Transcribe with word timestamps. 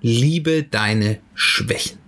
Liebe 0.00 0.62
deine 0.62 1.18
Schwächen. 1.34 1.98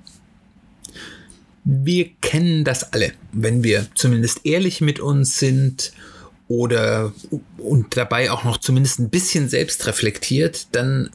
Wir 1.64 2.10
kennen 2.20 2.64
das 2.64 2.92
alle, 2.92 3.12
wenn 3.32 3.62
wir 3.62 3.86
zumindest 3.94 4.40
ehrlich 4.44 4.80
mit 4.80 4.98
uns 4.98 5.38
sind 5.38 5.92
oder 6.48 7.12
und 7.58 7.96
dabei 7.96 8.30
auch 8.30 8.44
noch 8.44 8.58
zumindest 8.58 8.98
ein 8.98 9.10
bisschen 9.10 9.48
selbst 9.48 9.86
reflektiert, 9.86 10.68
dann 10.72 11.10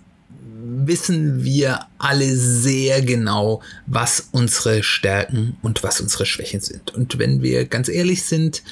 wissen 0.65 1.43
wir 1.43 1.85
alle 1.97 2.35
sehr 2.35 3.01
genau, 3.01 3.61
was 3.85 4.29
unsere 4.31 4.81
Stärken 4.83 5.57
und 5.61 5.83
was 5.83 6.01
unsere 6.01 6.25
Schwächen 6.25 6.59
sind. 6.59 6.93
Und 6.93 7.19
wenn 7.19 7.41
wir 7.41 7.65
ganz 7.65 7.87
ehrlich 7.87 8.23
sind, 8.23 8.63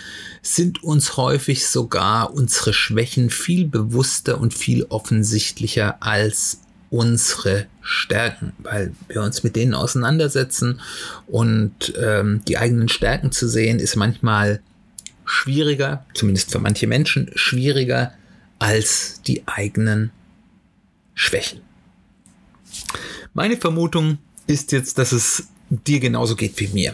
sind 0.41 0.83
uns 0.83 1.17
häufig 1.17 1.67
sogar 1.67 2.33
unsere 2.33 2.73
Schwächen 2.73 3.30
viel 3.30 3.67
bewusster 3.67 4.39
und 4.39 4.53
viel 4.53 4.85
offensichtlicher 4.85 6.02
als 6.02 6.59
unsere 6.93 7.65
Stärken, 7.81 8.53
weil 8.59 8.93
wir 9.07 9.23
uns 9.23 9.41
mit 9.41 9.55
denen 9.55 9.73
auseinandersetzen 9.73 10.80
und 11.25 11.91
ähm, 11.99 12.44
die 12.47 12.59
eigenen 12.59 12.88
Stärken 12.88 13.31
zu 13.31 13.49
sehen 13.49 13.80
ist 13.80 13.95
manchmal 13.95 14.61
schwieriger, 15.25 16.05
zumindest 16.14 16.52
für 16.52 16.59
manche 16.59 16.86
Menschen 16.86 17.31
schwieriger 17.33 18.14
als 18.59 19.23
die 19.23 19.41
eigenen 19.47 20.11
Schwächen. 21.16 21.61
Meine 23.33 23.58
Vermutung 23.58 24.19
ist 24.45 24.71
jetzt, 24.71 24.99
dass 24.99 25.14
es 25.14 25.47
dir 25.71 25.99
genauso 25.99 26.36
geht 26.36 26.59
wie 26.59 26.67
mir. 26.67 26.94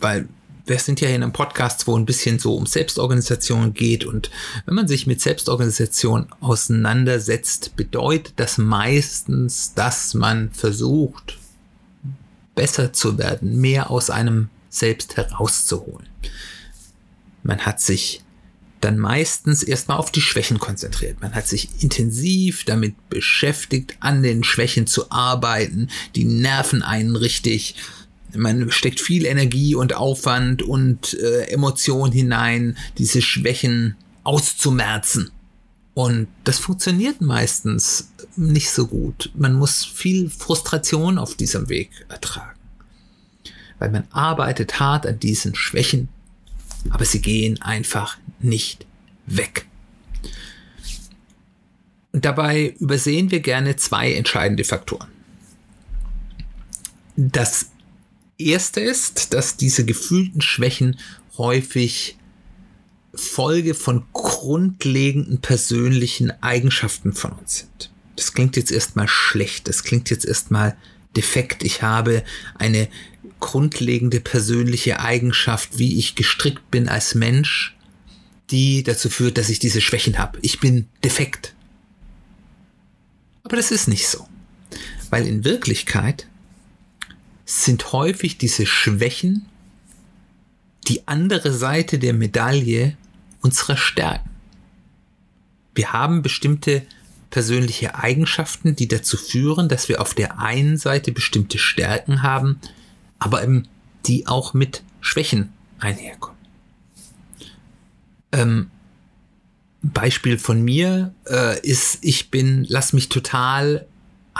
Weil 0.00 0.26
wir 0.66 0.78
sind 0.78 1.00
ja 1.00 1.08
hier 1.08 1.16
in 1.16 1.22
einem 1.22 1.32
Podcast, 1.32 1.86
wo 1.86 1.96
ein 1.96 2.06
bisschen 2.06 2.38
so 2.38 2.54
um 2.54 2.66
Selbstorganisation 2.66 3.74
geht. 3.74 4.04
Und 4.04 4.30
wenn 4.66 4.74
man 4.74 4.88
sich 4.88 5.06
mit 5.06 5.20
Selbstorganisation 5.20 6.26
auseinandersetzt, 6.40 7.76
bedeutet 7.76 8.34
das 8.36 8.58
meistens, 8.58 9.74
dass 9.74 10.14
man 10.14 10.50
versucht, 10.52 11.38
besser 12.54 12.92
zu 12.92 13.18
werden, 13.18 13.60
mehr 13.60 13.90
aus 13.90 14.10
einem 14.10 14.50
selbst 14.68 15.16
herauszuholen. 15.16 16.06
Man 17.42 17.60
hat 17.60 17.80
sich 17.80 18.22
dann 18.80 18.98
meistens 18.98 19.62
erstmal 19.62 19.98
auf 19.98 20.10
die 20.10 20.20
Schwächen 20.20 20.58
konzentriert. 20.58 21.20
Man 21.20 21.34
hat 21.34 21.46
sich 21.46 21.68
intensiv 21.80 22.64
damit 22.64 23.08
beschäftigt, 23.08 23.96
an 24.00 24.22
den 24.22 24.44
Schwächen 24.44 24.86
zu 24.86 25.10
arbeiten, 25.10 25.88
die 26.16 26.24
nerven 26.24 26.82
einen 26.82 27.16
richtig. 27.16 27.76
Man 28.34 28.70
steckt 28.70 29.00
viel 29.00 29.26
Energie 29.26 29.74
und 29.74 29.94
Aufwand 29.94 30.62
und 30.62 31.14
äh, 31.14 31.44
Emotion 31.48 32.12
hinein, 32.12 32.76
diese 32.98 33.22
Schwächen 33.22 33.96
auszumerzen. 34.24 35.30
Und 35.94 36.28
das 36.44 36.58
funktioniert 36.58 37.20
meistens 37.20 38.10
nicht 38.36 38.70
so 38.70 38.86
gut. 38.86 39.30
Man 39.34 39.54
muss 39.54 39.84
viel 39.84 40.30
Frustration 40.30 41.18
auf 41.18 41.34
diesem 41.34 41.68
Weg 41.68 41.90
ertragen. 42.08 42.58
Weil 43.78 43.90
man 43.90 44.04
arbeitet 44.10 44.80
hart 44.80 45.06
an 45.06 45.18
diesen 45.18 45.54
Schwächen, 45.54 46.08
aber 46.88 47.04
sie 47.04 47.20
gehen 47.20 47.60
einfach 47.60 48.16
nicht 48.40 48.86
weg. 49.26 49.66
Und 52.12 52.24
dabei 52.24 52.74
übersehen 52.78 53.30
wir 53.30 53.40
gerne 53.40 53.76
zwei 53.76 54.12
entscheidende 54.12 54.64
Faktoren. 54.64 55.08
Das 57.16 57.71
erste 58.50 58.80
ist, 58.80 59.32
dass 59.34 59.56
diese 59.56 59.84
gefühlten 59.84 60.40
Schwächen 60.40 60.98
häufig 61.36 62.16
Folge 63.14 63.74
von 63.74 64.04
grundlegenden 64.12 65.40
persönlichen 65.40 66.30
Eigenschaften 66.42 67.12
von 67.12 67.32
uns 67.32 67.58
sind. 67.58 67.90
Das 68.16 68.32
klingt 68.32 68.56
jetzt 68.56 68.70
erstmal 68.70 69.08
schlecht, 69.08 69.68
das 69.68 69.84
klingt 69.84 70.10
jetzt 70.10 70.24
erstmal 70.24 70.76
defekt. 71.16 71.62
Ich 71.62 71.82
habe 71.82 72.24
eine 72.58 72.88
grundlegende 73.40 74.20
persönliche 74.20 75.00
Eigenschaft, 75.00 75.78
wie 75.78 75.98
ich 75.98 76.14
gestrickt 76.14 76.70
bin 76.70 76.88
als 76.88 77.14
Mensch, 77.14 77.76
die 78.50 78.82
dazu 78.82 79.10
führt, 79.10 79.36
dass 79.38 79.48
ich 79.48 79.58
diese 79.58 79.80
Schwächen 79.80 80.18
habe. 80.18 80.38
Ich 80.42 80.60
bin 80.60 80.88
defekt. 81.04 81.54
Aber 83.42 83.56
das 83.56 83.70
ist 83.70 83.88
nicht 83.88 84.06
so. 84.06 84.26
Weil 85.10 85.26
in 85.26 85.44
Wirklichkeit 85.44 86.28
sind 87.60 87.92
häufig 87.92 88.38
diese 88.38 88.66
Schwächen 88.66 89.46
die 90.88 91.06
andere 91.06 91.52
Seite 91.52 91.98
der 91.98 92.14
Medaille 92.14 92.96
unserer 93.40 93.76
Stärken. 93.76 94.30
Wir 95.74 95.92
haben 95.92 96.22
bestimmte 96.22 96.82
persönliche 97.30 97.94
Eigenschaften, 97.94 98.74
die 98.74 98.88
dazu 98.88 99.16
führen, 99.16 99.68
dass 99.68 99.88
wir 99.88 100.00
auf 100.00 100.14
der 100.14 100.38
einen 100.38 100.76
Seite 100.76 101.12
bestimmte 101.12 101.58
Stärken 101.58 102.22
haben, 102.22 102.60
aber 103.18 103.42
eben 103.42 103.68
die 104.06 104.26
auch 104.26 104.54
mit 104.54 104.82
Schwächen 105.00 105.52
einherkommen. 105.78 106.38
Ähm, 108.32 108.70
Beispiel 109.82 110.38
von 110.38 110.62
mir 110.62 111.14
äh, 111.28 111.60
ist, 111.60 111.98
ich 112.02 112.30
bin, 112.30 112.64
lass 112.68 112.92
mich 112.92 113.08
total 113.08 113.86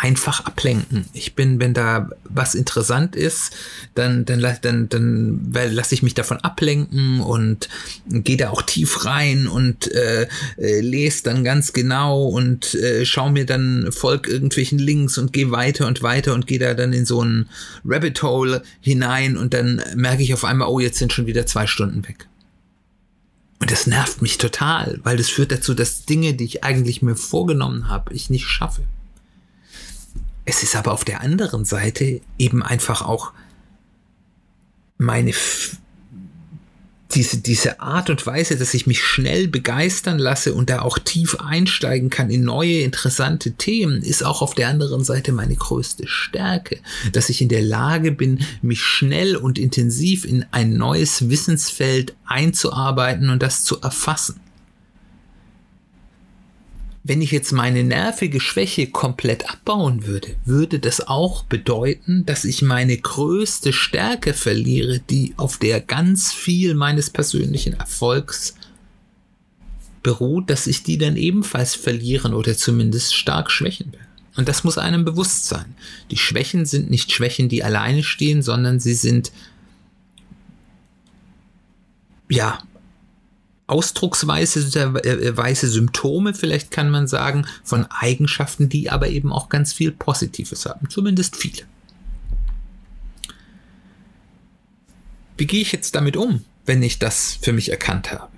einfach 0.03 0.45
ablenken. 0.47 1.05
Ich 1.13 1.37
bin, 1.37 1.61
wenn 1.61 1.75
da 1.75 2.11
was 2.25 2.57
interessant 2.57 3.15
ist, 3.15 3.53
dann, 3.95 4.25
dann, 4.25 4.43
dann, 4.61 4.89
dann 4.89 5.53
lasse 5.53 5.95
ich 5.95 6.03
mich 6.03 6.15
davon 6.15 6.39
ablenken 6.39 7.21
und 7.21 7.69
gehe 8.09 8.37
da 8.37 8.51
auch 8.51 8.63
tief 8.63 9.05
rein 9.05 9.47
und 9.47 9.93
äh, 9.93 10.27
äh, 10.59 10.81
lese 10.81 11.23
dann 11.23 11.45
ganz 11.45 11.73
genau 11.73 12.25
und 12.27 12.75
äh, 12.75 13.05
schaue 13.05 13.31
mir 13.31 13.47
dann, 13.47 13.93
folg 13.93 14.27
irgendwelchen 14.27 14.81
Links 14.81 15.19
und 15.19 15.33
gehe 15.33 15.53
weiter 15.53 15.87
und 15.87 16.03
weiter 16.03 16.35
und 16.35 16.49
gehe 16.49 16.59
da 16.59 16.75
dann 16.75 16.93
in 16.93 17.07
so 17.07 17.23
ein 17.23 17.49
Rabbit 17.85 18.25
Hole 18.25 18.65
hinein 18.81 19.37
und 19.37 19.55
dann 19.55 19.81
merke 19.95 20.25
ich 20.25 20.35
auf 20.35 20.45
einmal, 20.45 20.67
oh, 20.67 20.81
jetzt 20.81 20.99
sind 20.99 21.13
schon 21.13 21.27
wieder 21.27 21.47
zwei 21.47 21.69
Stunden 21.69 22.09
weg. 22.09 22.27
Und 23.61 23.71
das 23.71 23.87
nervt 23.87 24.21
mich 24.21 24.39
total, 24.39 24.99
weil 25.05 25.17
das 25.17 25.29
führt 25.29 25.53
dazu, 25.53 25.75
dass 25.75 26.07
Dinge, 26.07 26.35
die 26.35 26.45
ich 26.45 26.65
eigentlich 26.65 27.03
mir 27.03 27.15
vorgenommen 27.15 27.89
habe, 27.89 28.13
ich 28.13 28.31
nicht 28.31 28.49
schaffe. 28.49 28.83
Es 30.45 30.63
ist 30.63 30.75
aber 30.75 30.93
auf 30.93 31.05
der 31.05 31.21
anderen 31.21 31.65
Seite 31.65 32.21
eben 32.39 32.63
einfach 32.63 33.03
auch 33.03 33.33
meine 34.99 35.33
diese, 37.15 37.39
diese 37.39 37.81
Art 37.81 38.11
und 38.11 38.27
Weise, 38.27 38.57
dass 38.57 38.75
ich 38.75 38.87
mich 38.87 39.03
schnell 39.03 39.49
begeistern 39.49 40.19
lasse 40.19 40.55
und 40.55 40.71
da 40.71 40.81
auch 40.81 40.99
tief 40.99 41.37
einsteigen 41.41 42.11
kann 42.11 42.31
in 42.31 42.43
neue 42.43 42.81
interessante 42.81 43.53
Themen, 43.53 44.03
ist 44.03 44.25
auch 44.25 44.41
auf 44.41 44.55
der 44.55 44.69
anderen 44.69 45.05
Seite 45.05 45.33
meine 45.33 45.55
größte 45.55 46.07
Stärke, 46.07 46.79
dass 47.13 47.29
ich 47.29 47.43
in 47.43 47.49
der 47.49 47.63
Lage 47.63 48.13
bin, 48.13 48.45
mich 48.63 48.81
schnell 48.81 49.37
und 49.37 49.59
intensiv 49.59 50.25
in 50.25 50.47
ein 50.53 50.75
neues 50.75 51.29
Wissensfeld 51.29 52.15
einzuarbeiten 52.25 53.31
und 53.31 53.43
das 53.43 53.65
zu 53.65 53.81
erfassen 53.81 54.41
wenn 57.05 57.21
ich 57.21 57.33
jetzt 57.33 57.53
meine 57.53 57.83
nervige 57.83 58.41
Schwäche 58.41 58.87
komplett 58.87 59.51
abbauen 59.51 60.07
würde, 60.07 60.37
würde 60.45 60.79
das 60.79 61.07
auch 61.09 61.43
bedeuten, 61.45 62.25
dass 62.27 62.45
ich 62.45 62.63
meine 62.63 62.97
größte 62.97 63.73
Stärke 63.73 64.35
verliere, 64.35 65.01
die 65.01 65.35
auf 65.37 65.59
der 65.59 65.81
ganz 65.81 66.33
viel 66.33 66.75
meines 66.75 67.11
persönlichen 67.11 67.73
Erfolgs 67.73 68.55
beruht, 70.05 70.49
dass 70.49 70.69
ich 70.69 70.85
die 70.85 70.99
dann 70.99 71.17
ebenfalls 71.17 71.75
verlieren 71.75 72.35
oder 72.35 72.57
zumindest 72.57 73.15
stark 73.15 73.51
schwächen 73.51 73.93
werde. 73.93 74.07
Und 74.37 74.49
das 74.49 74.65
muss 74.65 74.79
einem 74.79 75.05
bewusst 75.05 75.47
sein. 75.47 75.75
Die 76.11 76.17
Schwächen 76.17 76.67
sind 76.67 76.89
nicht 76.89 77.13
Schwächen, 77.13 77.49
die 77.49 77.65
alleine 77.65 78.03
stehen, 78.03 78.43
sondern 78.43 78.81
sie 78.81 78.95
sind 78.95 79.33
ja 82.31 82.59
Ausdrucksweise 83.67 84.61
äh, 85.05 85.55
Symptome, 85.55 86.35
vielleicht 86.35 86.71
kann 86.71 86.91
man 86.91 87.07
sagen, 87.07 87.47
von 87.65 87.87
Eigenschaften, 87.91 88.69
die 88.69 88.91
aber 88.91 89.09
eben 89.09 89.33
auch 89.33 89.49
ganz 89.49 89.73
viel 89.73 89.93
Positives 89.93 90.67
haben. 90.67 90.89
Zumindest 90.91 91.37
viele. 91.37 91.63
Wie 95.37 95.47
gehe 95.47 95.63
ich 95.63 95.73
jetzt 95.73 95.95
damit 95.95 96.17
um, 96.17 96.45
wenn 96.67 96.83
ich 96.83 96.99
das 96.99 97.39
für 97.41 97.53
mich 97.53 97.71
erkannt 97.71 98.13
habe? 98.13 98.29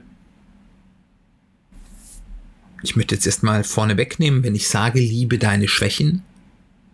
Ich 2.82 2.97
möchte 2.97 3.15
jetzt 3.15 3.26
erstmal 3.26 3.65
vorne 3.65 3.97
wegnehmen, 3.97 4.43
wenn 4.43 4.55
ich 4.55 4.69
sage, 4.69 5.00
liebe 5.00 5.38
deine 5.38 5.69
Schwächen, 5.69 6.23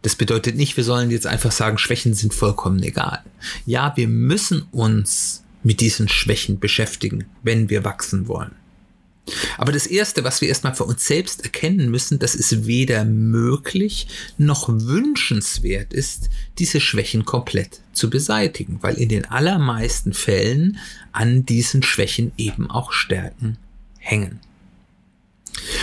Das 0.02 0.16
bedeutet 0.16 0.56
nicht, 0.56 0.76
wir 0.76 0.84
sollen 0.84 1.10
jetzt 1.10 1.26
einfach 1.26 1.52
sagen, 1.52 1.76
Schwächen 1.76 2.14
sind 2.14 2.32
vollkommen 2.32 2.82
egal. 2.82 3.22
Ja, 3.66 3.92
wir 3.96 4.08
müssen 4.08 4.62
uns 4.72 5.42
mit 5.62 5.80
diesen 5.80 6.08
Schwächen 6.08 6.58
beschäftigen, 6.58 7.26
wenn 7.42 7.68
wir 7.68 7.84
wachsen 7.84 8.28
wollen. 8.28 8.52
Aber 9.58 9.72
das 9.72 9.86
Erste, 9.86 10.24
was 10.24 10.40
wir 10.40 10.48
erstmal 10.48 10.74
für 10.74 10.84
uns 10.84 11.06
selbst 11.06 11.44
erkennen 11.44 11.90
müssen, 11.90 12.18
dass 12.18 12.34
es 12.34 12.66
weder 12.66 13.04
möglich 13.04 14.08
noch 14.38 14.68
wünschenswert 14.68 15.92
ist, 15.92 16.30
diese 16.58 16.80
Schwächen 16.80 17.24
komplett 17.24 17.80
zu 17.92 18.10
beseitigen, 18.10 18.78
weil 18.80 18.94
in 18.94 19.08
den 19.08 19.26
allermeisten 19.26 20.12
Fällen 20.12 20.78
an 21.12 21.44
diesen 21.44 21.82
Schwächen 21.82 22.32
eben 22.36 22.70
auch 22.70 22.92
Stärken 22.92 23.56
hängen. 23.98 24.40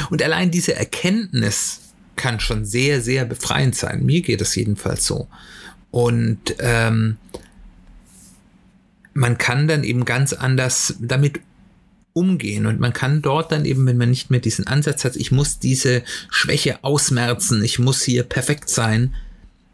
Und 0.10 0.22
allein 0.22 0.52
diese 0.52 0.76
Erkenntnis 0.76 1.82
kann 2.16 2.40
schon 2.40 2.66
sehr, 2.66 3.02
sehr 3.02 3.26
befreiend 3.26 3.76
sein. 3.76 4.06
Mir 4.06 4.22
geht 4.22 4.42
es 4.42 4.56
jedenfalls 4.56 5.06
so. 5.06 5.28
Und 5.92 6.56
ähm, 6.60 7.18
man 9.18 9.40
kann 9.40 9.68
dann 9.68 9.84
eben 9.84 10.06
ganz 10.06 10.32
anders 10.32 10.94
damit 11.00 11.40
umgehen 12.14 12.68
und 12.68 12.80
man 12.80 12.94
kann 12.94 13.24
dort 13.24 13.52
dann 13.52 13.66
eben, 13.66 13.88
wenn 13.88 13.98
man 13.98 14.12
nicht 14.12 14.30
mehr 14.30 14.40
diesen 14.40 14.68
Ansatz 14.68 15.06
hat, 15.06 15.16
ich 15.16 15.32
muss 15.32 15.58
diese 15.58 16.04
Schwäche 16.30 16.84
ausmerzen, 16.84 17.64
ich 17.64 17.80
muss 17.80 18.04
hier 18.04 18.24
perfekt 18.24 18.70
sein, 18.70 19.16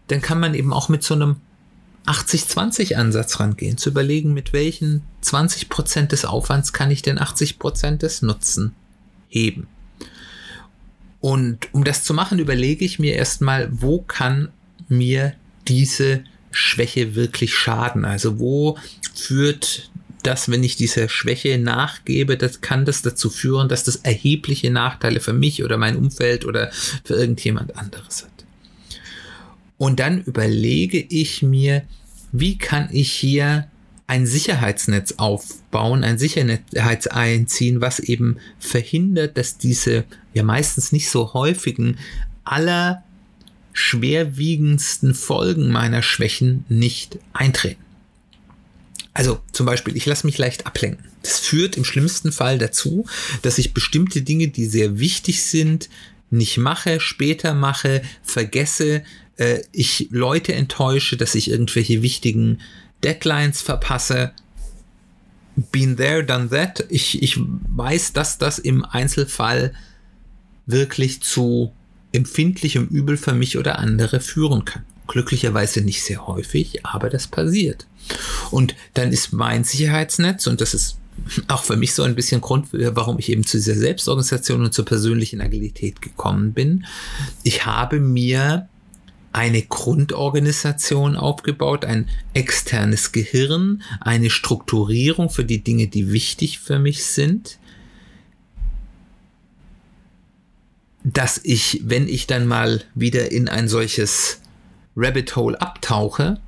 dann 0.07 0.22
kann 0.22 0.40
man 0.40 0.54
eben 0.54 0.72
auch 0.72 0.88
mit 0.88 1.04
so 1.04 1.13
einem 1.13 1.36
80-20 2.06 2.95
Ansatz 2.95 3.42
rangehen, 3.42 3.78
zu 3.78 3.90
überlegen, 3.90 4.34
mit 4.34 4.54
welchen 4.54 5.01
20 5.19 5.68
Prozent 5.68 6.13
des 6.13 6.24
Aufwands 6.24 6.72
kann 6.72 6.89
ich 6.89 7.01
denn 7.01 7.19
80 7.19 7.60
Prozent 7.60 8.01
des 8.01 8.22
Nutzen 8.22 8.74
heben. 9.28 9.68
Und 11.19 11.74
um 11.74 11.84
das 11.84 12.06
zu 12.06 12.13
machen, 12.13 12.39
überlege 12.39 12.86
ich 12.86 12.98
mir 12.98 13.16
erstmal, 13.16 13.68
wo 13.72 14.01
kann 14.01 14.50
mir 14.88 15.34
diese 15.68 16.24
Schwäche 16.51 17.16
wirklich 17.16 17.54
schaden? 17.54 18.06
Also 18.06 18.39
wo 18.39 18.78
führt 19.13 19.89
das, 20.24 20.50
wenn 20.50 20.63
ich 20.63 20.75
dieser 20.75 21.10
Schwäche 21.10 21.57
nachgebe, 21.57 22.38
das 22.38 22.62
kann 22.62 22.86
das 22.86 23.01
dazu 23.01 23.30
führen, 23.30 23.68
dass 23.69 23.83
das 23.83 23.98
erhebliche 23.98 24.71
Nachteile 24.71 25.19
für 25.19 25.33
mich 25.33 25.63
oder 25.63 25.77
mein 25.77 25.98
Umfeld 25.98 26.45
oder 26.45 26.71
für 27.04 27.15
irgendjemand 27.15 27.77
anderes 27.77 28.24
hat. 28.24 28.31
Und 29.77 30.00
dann 30.00 30.24
überlege 30.24 31.00
ich 31.00 31.42
mir, 31.42 31.83
wie 32.31 32.57
kann 32.57 32.89
ich 32.92 33.12
hier 33.12 33.68
ein 34.07 34.25
Sicherheitsnetz 34.25 35.13
aufbauen, 35.18 36.04
ein 36.04 36.18
Sicherheitsnetz 36.18 37.07
einziehen, 37.07 37.81
was 37.81 38.00
eben 38.00 38.38
verhindert, 38.60 39.38
dass 39.38 39.57
diese 39.57 40.06
ja 40.33 40.44
meistens 40.44 40.92
nicht 40.92 41.10
so 41.10 41.33
häufigen 41.33 41.98
aller 42.44 43.04
schwerwiegendsten 43.74 45.15
Folgen 45.15 45.71
meiner 45.71 46.01
Schwächen 46.01 46.65
nicht 46.69 47.19
eintreten. 47.33 47.82
Also 49.13 49.39
zum 49.51 49.65
Beispiel, 49.65 49.95
ich 49.95 50.06
lasse 50.06 50.25
mich 50.25 50.38
leicht 50.38 50.65
ablenken. 50.65 51.06
Das 51.21 51.39
führt 51.39 51.77
im 51.77 51.86
schlimmsten 51.86 52.31
Fall 52.31 52.57
dazu, 52.57 53.06
dass 53.44 53.60
ich 53.60 53.74
bestimmte 53.74 54.24
Dinge, 54.24 54.48
die 54.48 54.65
sehr 54.65 55.00
wichtig 55.00 55.44
sind, 55.44 55.89
nicht 56.31 56.57
mache, 56.57 57.00
später 57.00 57.54
mache, 57.54 58.01
vergesse, 58.24 59.04
äh, 59.38 59.62
ich 59.71 60.07
Leute 60.12 60.54
enttäusche, 60.54 61.15
dass 61.15 61.36
ich 61.36 61.50
irgendwelche 61.50 62.01
wichtigen 62.01 62.60
Deadlines 63.04 63.62
verpasse. 63.62 64.31
Been 65.71 65.98
there, 65.98 66.24
done 66.24 66.50
that. 66.50 66.86
Ich, 66.89 67.21
ich 67.21 67.38
weiß, 67.39 68.13
dass 68.13 68.39
das 68.39 68.57
im 68.57 68.83
Einzelfall 68.83 69.74
wirklich 70.65 71.21
zu 71.21 71.71
empfindlichem 72.13 72.88
Übel 72.88 73.18
für 73.18 73.33
mich 73.33 73.57
oder 73.57 73.77
andere 73.77 74.19
führen 74.19 74.65
kann. 74.65 74.86
Glücklicherweise 75.07 75.81
nicht 75.81 76.04
sehr 76.04 76.25
häufig, 76.25 76.86
aber 76.86 77.10
das 77.10 77.27
passiert. 77.27 77.86
Und 78.51 78.75
dann 78.94 79.11
ist 79.11 79.33
mein 79.33 79.63
Sicherheitsnetz, 79.63 80.47
und 80.47 80.61
das 80.61 80.73
ist 80.73 80.97
auch 81.47 81.63
für 81.63 81.77
mich 81.77 81.94
so 81.94 82.03
ein 82.03 82.15
bisschen 82.15 82.41
Grund, 82.41 82.67
warum 82.71 83.19
ich 83.19 83.29
eben 83.29 83.45
zu 83.45 83.57
dieser 83.57 83.75
Selbstorganisation 83.75 84.63
und 84.63 84.73
zur 84.73 84.85
persönlichen 84.85 85.41
Agilität 85.41 86.01
gekommen 86.01 86.53
bin. 86.53 86.85
Ich 87.44 87.65
habe 87.65 88.00
mir 88.00 88.67
eine 89.31 89.63
Grundorganisation 89.63 91.15
aufgebaut, 91.15 91.85
ein 91.85 92.07
externes 92.33 93.11
Gehirn, 93.11 93.81
eine 94.00 94.29
Strukturierung 94.29 95.29
für 95.29 95.44
die 95.44 95.63
Dinge, 95.63 95.88
die 95.88 96.11
wichtig 96.11 96.59
für 96.59 96.77
mich 96.77 97.05
sind, 97.05 97.57
dass 101.03 101.41
ich, 101.44 101.81
wenn 101.83 102.07
ich 102.07 102.27
dann 102.27 102.47
mal 102.47 102.83
wieder 102.95 103.31
in 103.31 103.50
ein 103.50 103.67
solches 103.67 104.39
Rabbit 104.95 105.35
Hole 105.35 105.59
abtauche, 105.59 106.39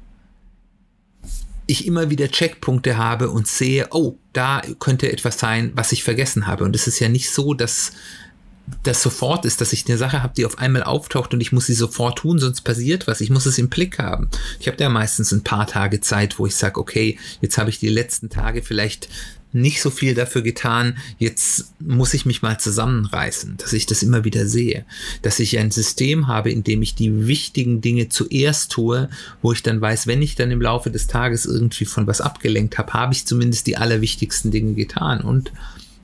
ich 1.68 1.88
immer 1.88 2.10
wieder 2.10 2.30
Checkpunkte 2.30 2.98
habe 2.98 3.30
und 3.30 3.48
sehe, 3.48 3.88
oh, 3.92 4.18
da 4.34 4.62
könnte 4.80 5.12
etwas 5.12 5.40
sein, 5.40 5.72
was 5.76 5.92
ich 5.92 6.04
vergessen 6.04 6.48
habe. 6.48 6.64
Und 6.64 6.76
es 6.76 6.88
ist 6.88 7.00
ja 7.00 7.10
nicht 7.10 7.32
so, 7.32 7.54
dass 7.54 7.94
das 8.84 9.02
sofort 9.02 9.46
ist, 9.46 9.62
dass 9.62 9.74
ich 9.74 9.88
eine 9.88 9.98
Sache 9.98 10.24
habe, 10.24 10.34
die 10.36 10.46
auf 10.46 10.58
einmal 10.58 10.84
auftaucht 10.84 11.34
und 11.34 11.42
ich 11.42 11.52
muss 11.52 11.68
sie 11.68 11.74
sofort 11.74 12.20
tun, 12.20 12.40
sonst 12.40 12.62
passiert 12.62 13.08
was. 13.08 13.22
Ich 13.22 13.30
muss 13.30 13.46
es 13.46 13.58
im 13.58 13.70
Blick 13.70 14.00
haben. 14.00 14.30
Ich 14.60 14.68
habe 14.68 14.78
da 14.78 14.90
meistens 14.90 15.32
ein 15.32 15.44
paar 15.44 15.68
Tage 15.68 16.02
Zeit, 16.02 16.40
wo 16.40 16.48
ich 16.48 16.56
sage, 16.56 16.80
okay, 16.80 17.20
jetzt 17.42 17.58
habe 17.58 17.70
ich 17.70 17.80
die 17.80 17.90
letzten 17.90 18.30
Tage 18.30 18.64
vielleicht 18.64 19.08
nicht 19.56 19.82
so 19.82 19.90
viel 19.90 20.14
dafür 20.14 20.42
getan, 20.42 20.98
jetzt 21.18 21.74
muss 21.80 22.14
ich 22.14 22.26
mich 22.26 22.42
mal 22.42 22.60
zusammenreißen, 22.60 23.56
dass 23.58 23.72
ich 23.74 23.86
das 23.86 24.04
immer 24.04 24.26
wieder 24.26 24.46
sehe, 24.48 24.86
dass 25.22 25.40
ich 25.40 25.58
ein 25.58 25.72
System 25.72 26.28
habe, 26.28 26.52
in 26.52 26.64
dem 26.64 26.82
ich 26.82 26.94
die 26.94 27.28
wichtigen 27.28 27.80
Dinge 27.80 28.10
zuerst 28.10 28.72
tue, 28.72 29.10
wo 29.42 29.54
ich 29.54 29.64
dann 29.64 29.80
weiß, 29.80 30.08
wenn 30.08 30.22
ich 30.22 30.36
dann 30.36 30.52
im 30.52 30.62
Laufe 30.62 30.92
des 30.92 31.08
Tages 31.08 31.46
irgendwie 31.46 31.86
von 31.86 32.06
was 32.06 32.20
abgelenkt 32.20 32.78
habe, 32.78 32.94
habe 32.94 33.14
ich 33.14 33.26
zumindest 33.26 33.66
die 33.68 33.78
allerwichtigsten 33.78 34.52
Dinge 34.52 34.74
getan. 34.74 35.22
Und 35.22 35.54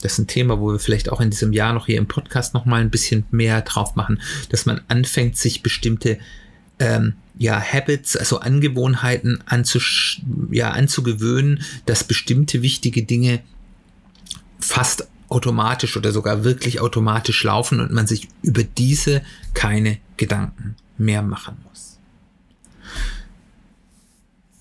das 0.02 0.14
ist 0.14 0.20
ein 0.20 0.28
Thema, 0.28 0.60
wo 0.60 0.72
wir 0.72 0.80
vielleicht 0.80 1.12
auch 1.12 1.20
in 1.20 1.30
diesem 1.30 1.52
Jahr 1.52 1.74
noch 1.74 1.88
hier 1.88 1.98
im 1.98 2.08
Podcast 2.08 2.54
noch 2.54 2.66
mal 2.66 2.80
ein 2.80 2.90
bisschen 2.90 3.26
mehr 3.32 3.62
drauf 3.62 3.96
machen, 3.96 4.22
dass 4.50 4.66
man 4.66 4.80
anfängt, 4.88 5.38
sich 5.38 5.62
bestimmte 5.62 6.20
ähm, 6.82 7.14
ja, 7.38 7.62
Habits, 7.62 8.18
also 8.18 8.40
Angewohnheiten 8.40 9.42
anzusch 9.46 10.22
ja, 10.50 10.72
anzugewöhnen, 10.72 11.64
dass 11.86 12.04
bestimmte 12.04 12.62
wichtige 12.62 13.04
Dinge 13.04 13.42
fast 14.60 15.08
automatisch 15.30 15.96
oder 15.96 16.12
sogar 16.12 16.44
wirklich 16.44 16.82
automatisch 16.82 17.44
laufen 17.44 17.80
und 17.80 17.92
man 17.92 18.08
sich 18.08 18.28
über 18.42 18.64
diese 18.64 19.22
keine 19.54 19.98
Gedanken 20.18 20.76
mehr 20.98 21.22
machen 21.22 21.58
muss. 21.70 21.98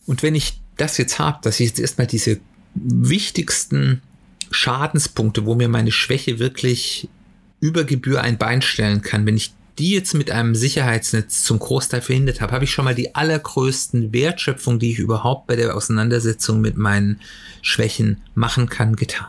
Und 0.06 0.22
wenn 0.22 0.34
ich 0.34 0.60
das 0.76 0.96
jetzt 0.98 1.18
habe, 1.18 1.38
dass 1.42 1.58
ich 1.58 1.68
jetzt 1.68 1.80
erstmal 1.80 2.06
diese 2.06 2.38
wichtigsten 2.74 4.02
Schadenspunkte, 4.50 5.46
wo 5.46 5.54
mir 5.54 5.68
meine 5.68 5.92
Schwäche 5.92 6.38
wirklich 6.38 7.08
über 7.60 7.84
Gebühr 7.84 8.20
ein 8.20 8.38
Bein 8.38 8.62
stellen 8.62 9.02
kann, 9.02 9.26
wenn 9.26 9.36
ich 9.36 9.52
die 9.80 9.92
jetzt 9.92 10.12
mit 10.14 10.30
einem 10.30 10.54
Sicherheitsnetz 10.54 11.42
zum 11.42 11.58
Großteil 11.58 12.02
verhindert 12.02 12.42
habe, 12.42 12.52
habe 12.52 12.64
ich 12.64 12.70
schon 12.70 12.84
mal 12.84 12.94
die 12.94 13.14
allergrößten 13.14 14.12
Wertschöpfung, 14.12 14.78
die 14.78 14.92
ich 14.92 14.98
überhaupt 14.98 15.46
bei 15.46 15.56
der 15.56 15.74
Auseinandersetzung 15.74 16.60
mit 16.60 16.76
meinen 16.76 17.18
Schwächen 17.62 18.20
machen 18.34 18.68
kann, 18.68 18.94
getan. 18.94 19.28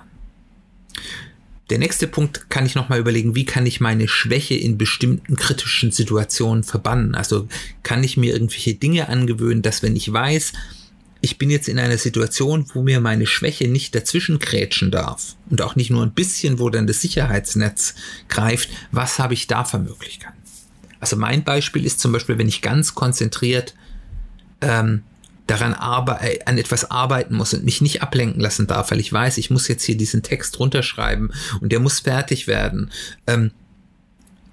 Der 1.69 1.79
nächste 1.79 2.05
Punkt 2.05 2.49
kann 2.49 2.65
ich 2.65 2.75
nochmal 2.75 2.99
überlegen, 2.99 3.33
wie 3.33 3.45
kann 3.45 3.65
ich 3.65 3.79
meine 3.79 4.09
Schwäche 4.09 4.55
in 4.55 4.77
bestimmten 4.77 5.37
kritischen 5.37 5.89
Situationen 5.89 6.65
verbannen? 6.65 7.15
Also 7.15 7.47
kann 7.81 8.03
ich 8.03 8.17
mir 8.17 8.33
irgendwelche 8.33 8.73
Dinge 8.73 9.07
angewöhnen, 9.07 9.61
dass 9.61 9.81
wenn 9.81 9.95
ich 9.95 10.11
weiß, 10.11 10.51
ich 11.21 11.37
bin 11.37 11.49
jetzt 11.49 11.69
in 11.69 11.79
einer 11.79 11.97
Situation, 11.97 12.65
wo 12.73 12.81
mir 12.81 12.99
meine 12.99 13.25
Schwäche 13.25 13.69
nicht 13.69 13.95
dazwischen 13.95 14.39
krätschen 14.39 14.91
darf 14.91 15.37
und 15.49 15.61
auch 15.61 15.77
nicht 15.77 15.91
nur 15.91 16.03
ein 16.03 16.11
bisschen, 16.11 16.59
wo 16.59 16.69
dann 16.69 16.87
das 16.87 16.99
Sicherheitsnetz 16.99 17.95
greift. 18.27 18.69
Was 18.91 19.17
habe 19.17 19.33
ich 19.33 19.47
da 19.47 19.63
für 19.63 19.79
Möglichkeiten? 19.79 20.40
Also 21.01 21.17
mein 21.17 21.43
Beispiel 21.43 21.85
ist 21.85 21.99
zum 21.99 22.13
Beispiel, 22.13 22.37
wenn 22.37 22.47
ich 22.47 22.61
ganz 22.61 22.95
konzentriert 22.95 23.75
ähm, 24.61 25.03
daran 25.47 25.73
äh, 25.73 26.39
an 26.45 26.57
etwas 26.57 26.89
arbeiten 26.89 27.35
muss 27.35 27.53
und 27.53 27.65
mich 27.65 27.81
nicht 27.81 28.01
ablenken 28.01 28.39
lassen 28.39 28.67
darf, 28.67 28.91
weil 28.91 28.99
ich 28.99 29.11
weiß, 29.11 29.37
ich 29.37 29.49
muss 29.49 29.67
jetzt 29.67 29.83
hier 29.83 29.97
diesen 29.97 30.23
Text 30.23 30.57
runterschreiben 30.59 31.33
und 31.59 31.71
der 31.71 31.79
muss 31.79 31.99
fertig 31.99 32.47
werden, 32.47 32.91
ähm, 33.27 33.51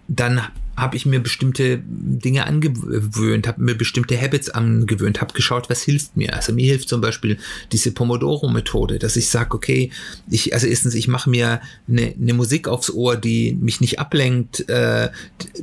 dann 0.08 0.40
habe 0.78 0.97
ich 0.97 1.06
mir 1.06 1.20
bestimmte 1.20 1.82
Dinge 1.85 2.47
angewöhnt, 2.47 3.49
habe 3.49 3.62
mir 3.62 3.75
bestimmte 3.75 4.20
Habits 4.20 4.49
angewöhnt, 4.50 5.20
habe 5.20 5.35
geschaut, 5.35 5.68
was 5.68 5.82
hilft 5.82 6.16
mir. 6.16 6.35
Also 6.35 6.52
mir 6.52 6.66
hilft 6.66 6.88
zum 6.88 7.00
Beispiel 7.00 7.38
diese 7.73 7.92
Pomodoro-Methode, 7.92 8.99
dass 8.99 9.16
ich 9.16 9.28
sage, 9.28 9.54
okay, 9.54 9.90
ich, 10.30 10.54
also 10.54 10.66
erstens, 10.66 10.94
ich 10.94 11.08
mache 11.08 11.28
mir 11.28 11.61
eine, 11.88 12.14
eine 12.20 12.35
Musik 12.35 12.68
aufs 12.68 12.90
Ohr, 12.90 13.16
die 13.16 13.54
mich 13.61 13.80
nicht 13.80 13.99
ablenkt, 13.99 14.68
äh, 14.68 15.11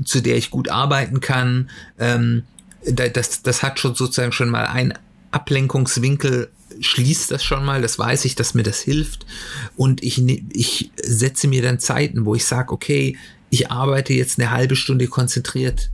zu 0.03 0.21
der 0.21 0.37
ich 0.37 0.51
gut 0.51 0.69
arbeiten 0.69 1.21
kann. 1.21 1.69
Ähm, 1.97 2.43
das, 2.85 3.41
das 3.41 3.63
hat 3.63 3.79
schon 3.79 3.95
sozusagen 3.95 4.31
schon 4.31 4.49
mal 4.49 4.65
ein 4.65 4.93
Ablenkungswinkel 5.31 6.49
schließt 6.79 7.31
das 7.31 7.43
schon 7.43 7.63
mal, 7.63 7.81
das 7.81 7.97
weiß 7.97 8.25
ich, 8.25 8.35
dass 8.35 8.53
mir 8.53 8.63
das 8.63 8.81
hilft. 8.81 9.25
Und 9.77 10.03
ich, 10.03 10.17
ne, 10.17 10.43
ich 10.51 10.91
setze 11.01 11.47
mir 11.47 11.61
dann 11.61 11.79
Zeiten, 11.79 12.25
wo 12.25 12.35
ich 12.35 12.45
sage, 12.45 12.73
okay, 12.73 13.17
ich 13.55 13.71
arbeite 13.71 14.13
jetzt 14.13 14.37
eine 14.37 14.51
halbe 14.51 14.75
Stunde 14.75 15.07
konzentriert 15.07 15.89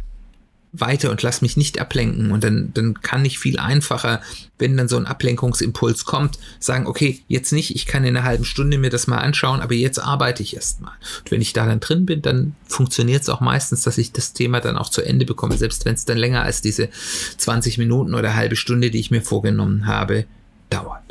weiter 0.73 1.11
und 1.11 1.21
lass 1.21 1.43
mich 1.43 1.57
nicht 1.57 1.79
ablenken. 1.79 2.31
Und 2.31 2.43
dann, 2.43 2.71
dann 2.73 3.01
kann 3.01 3.23
ich 3.23 3.37
viel 3.37 3.59
einfacher, 3.59 4.21
wenn 4.57 4.77
dann 4.77 4.87
so 4.87 4.97
ein 4.97 5.05
Ablenkungsimpuls 5.05 6.05
kommt, 6.05 6.39
sagen, 6.59 6.87
okay, 6.87 7.21
jetzt 7.27 7.51
nicht, 7.51 7.75
ich 7.75 7.85
kann 7.85 8.03
in 8.03 8.17
einer 8.17 8.25
halben 8.25 8.45
Stunde 8.45 8.79
mir 8.79 8.89
das 8.89 9.05
mal 9.05 9.19
anschauen, 9.19 9.61
aber 9.61 9.75
jetzt 9.75 9.99
arbeite 9.99 10.41
ich 10.41 10.55
erst 10.55 10.81
mal. 10.81 10.93
Und 11.19 11.29
wenn 11.29 11.41
ich 11.41 11.53
da 11.53 11.67
dann 11.67 11.81
drin 11.81 12.07
bin, 12.07 12.23
dann 12.23 12.55
funktioniert 12.65 13.21
es 13.21 13.29
auch 13.29 13.41
meistens, 13.41 13.83
dass 13.83 13.99
ich 13.99 14.11
das 14.11 14.33
Thema 14.33 14.59
dann 14.59 14.77
auch 14.77 14.89
zu 14.89 15.03
Ende 15.03 15.25
bekomme, 15.25 15.57
selbst 15.57 15.85
wenn 15.85 15.93
es 15.93 16.05
dann 16.05 16.17
länger 16.17 16.41
als 16.41 16.61
diese 16.61 16.89
20 17.37 17.77
Minuten 17.77 18.15
oder 18.15 18.35
halbe 18.35 18.55
Stunde, 18.55 18.89
die 18.89 18.99
ich 18.99 19.11
mir 19.11 19.21
vorgenommen 19.21 19.85
habe, 19.85 20.25
dauert. 20.71 21.10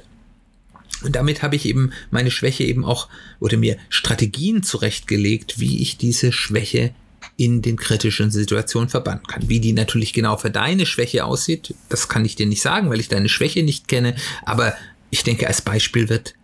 Und 1.02 1.16
damit 1.16 1.42
habe 1.42 1.56
ich 1.56 1.66
eben 1.66 1.92
meine 2.10 2.30
Schwäche 2.30 2.64
eben 2.64 2.84
auch 2.84 3.08
oder 3.38 3.56
mir 3.56 3.76
Strategien 3.88 4.62
zurechtgelegt, 4.62 5.58
wie 5.58 5.80
ich 5.80 5.96
diese 5.96 6.32
Schwäche 6.32 6.94
in 7.36 7.62
den 7.62 7.76
kritischen 7.76 8.30
Situationen 8.30 8.88
verbannen 8.88 9.26
kann. 9.26 9.48
Wie 9.48 9.60
die 9.60 9.72
natürlich 9.72 10.12
genau 10.12 10.36
für 10.36 10.50
deine 10.50 10.84
Schwäche 10.84 11.24
aussieht, 11.24 11.74
das 11.88 12.08
kann 12.08 12.24
ich 12.24 12.36
dir 12.36 12.46
nicht 12.46 12.62
sagen, 12.62 12.90
weil 12.90 13.00
ich 13.00 13.08
deine 13.08 13.28
Schwäche 13.28 13.62
nicht 13.62 13.88
kenne. 13.88 14.14
Aber 14.44 14.74
ich 15.10 15.22
denke, 15.22 15.46
als 15.46 15.62
Beispiel 15.62 16.08
wird 16.08 16.34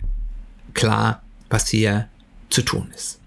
klar, 0.75 1.23
was 1.51 1.69
hier 1.69 2.09
zu 2.49 2.63
tun 2.63 2.91
ist. 2.95 3.19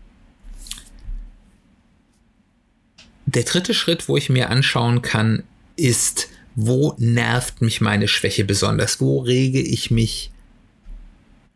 Der 3.25 3.43
dritte 3.43 3.75
Schritt, 3.75 4.07
wo 4.09 4.17
ich 4.17 4.29
mir 4.29 4.49
anschauen 4.49 5.03
kann, 5.03 5.43
ist, 5.75 6.29
wo 6.55 6.95
nervt 6.97 7.61
mich 7.61 7.79
meine 7.79 8.07
Schwäche 8.07 8.43
besonders? 8.43 8.99
Wo 8.99 9.19
rege 9.19 9.61
ich 9.61 9.91
mich 9.91 10.31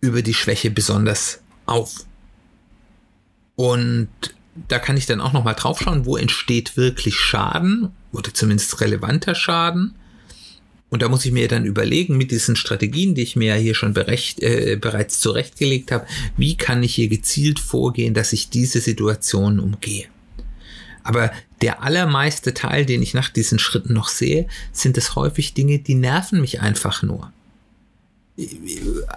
über 0.03 0.22
die 0.22 0.33
Schwäche 0.33 0.69
besonders 0.69 1.39
auf? 1.65 2.05
Und 3.55 4.10
da 4.67 4.77
kann 4.77 4.98
ich 4.98 5.05
dann 5.05 5.22
auch 5.22 5.31
nochmal 5.31 5.55
drauf 5.55 5.79
schauen, 5.79 6.05
wo 6.05 6.17
entsteht 6.17 6.75
wirklich 6.75 7.15
Schaden 7.15 7.91
oder 8.12 8.33
zumindest 8.33 8.81
relevanter 8.81 9.33
Schaden. 9.33 9.95
Und 10.89 11.01
da 11.01 11.10
muss 11.10 11.25
ich 11.25 11.31
mir 11.31 11.48
dann 11.48 11.65
überlegen, 11.65 12.17
mit 12.17 12.31
diesen 12.31 12.55
Strategien, 12.55 13.15
die 13.15 13.24
ich 13.24 13.36
mir 13.36 13.55
ja 13.55 13.62
hier 13.62 13.74
schon 13.74 13.93
berecht, 13.93 14.41
äh, 14.41 14.77
bereits 14.79 15.22
zurechtgelegt 15.22 15.91
habe, 15.91 16.05
wie 16.38 16.55
kann 16.55 16.83
ich 16.83 16.93
hier 16.93 17.07
gezielt 17.07 17.60
vorgehen, 17.60 18.13
dass 18.13 18.33
ich 18.33 18.50
diese 18.50 18.81
Situation 18.81 19.60
umgehe. 19.60 20.05
Aber 21.01 21.31
der 21.62 21.81
allermeiste 21.81 22.53
Teil, 22.53 22.86
den 22.86 23.01
ich 23.01 23.13
nach 23.13 23.29
diesen 23.29 23.57
Schritten 23.57 23.93
noch 23.93 24.10
sehe, 24.10 24.48
sind 24.72 24.98
es 24.98 25.15
häufig 25.15 25.53
Dinge, 25.53 25.79
die 25.79 25.95
nerven 25.95 26.41
mich 26.41 26.62
einfach 26.62 27.01
nur. 27.01 27.31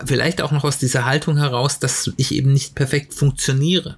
Vielleicht 0.04 0.42
auch 0.42 0.52
noch 0.52 0.64
aus 0.64 0.78
dieser 0.78 1.04
Haltung 1.04 1.38
heraus, 1.38 1.78
dass 1.78 2.11
ich 2.16 2.32
eben 2.32 2.52
nicht 2.52 2.75
perfekt 2.75 3.14
funktioniere. 3.14 3.96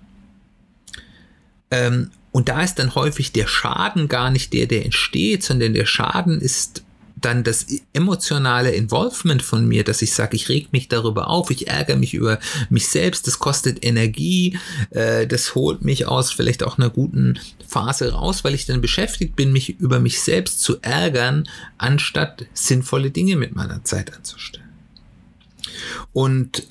Ähm, 1.70 2.10
und 2.30 2.48
da 2.48 2.62
ist 2.62 2.76
dann 2.76 2.94
häufig 2.94 3.32
der 3.32 3.46
Schaden 3.46 4.08
gar 4.08 4.30
nicht 4.30 4.52
der, 4.52 4.66
der 4.66 4.84
entsteht, 4.84 5.42
sondern 5.42 5.74
der 5.74 5.86
Schaden 5.86 6.40
ist 6.40 6.84
dann 7.20 7.42
das 7.42 7.66
emotionale 7.92 8.70
Involvement 8.70 9.42
von 9.42 9.66
mir, 9.66 9.84
dass 9.84 10.02
ich 10.02 10.14
sage, 10.14 10.36
ich 10.36 10.48
reg 10.48 10.72
mich 10.72 10.88
darüber 10.88 11.28
auf, 11.28 11.50
ich 11.50 11.68
ärgere 11.68 11.96
mich 11.96 12.14
über 12.14 12.38
mich 12.70 12.88
selbst, 12.88 13.26
das 13.26 13.38
kostet 13.38 13.84
Energie, 13.84 14.58
äh, 14.90 15.26
das 15.26 15.54
holt 15.54 15.82
mich 15.82 16.06
aus 16.06 16.32
vielleicht 16.32 16.62
auch 16.62 16.78
einer 16.78 16.90
guten 16.90 17.38
Phase 17.66 18.12
raus, 18.12 18.44
weil 18.44 18.54
ich 18.54 18.66
dann 18.66 18.80
beschäftigt 18.80 19.36
bin, 19.36 19.52
mich 19.52 19.80
über 19.80 19.98
mich 19.98 20.20
selbst 20.20 20.60
zu 20.60 20.80
ärgern, 20.80 21.48
anstatt 21.76 22.46
sinnvolle 22.54 23.10
Dinge 23.10 23.36
mit 23.36 23.54
meiner 23.54 23.82
Zeit 23.84 24.14
anzustellen. 24.14 24.67
Und 26.12 26.68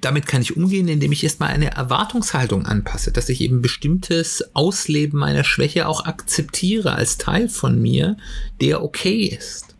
damit 0.00 0.26
kann 0.26 0.42
ich 0.42 0.56
umgehen, 0.56 0.88
indem 0.88 1.12
ich 1.12 1.24
erstmal 1.24 1.50
eine 1.50 1.72
Erwartungshaltung 1.72 2.66
anpasse, 2.66 3.12
dass 3.12 3.28
ich 3.28 3.40
eben 3.40 3.62
bestimmtes 3.62 4.54
Ausleben 4.54 5.18
meiner 5.18 5.44
Schwäche 5.44 5.86
auch 5.86 6.04
akzeptiere 6.04 6.94
als 6.94 7.18
Teil 7.18 7.48
von 7.48 7.80
mir, 7.80 8.16
der 8.60 8.82
okay 8.82 9.24
ist. 9.26 9.74